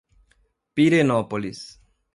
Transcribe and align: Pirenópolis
Pirenópolis 0.73 1.77